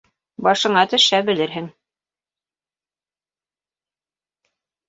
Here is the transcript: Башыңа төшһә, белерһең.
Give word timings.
Башыңа 0.45 0.81
төшһә, 0.93 1.19
белерһең. 1.27 1.67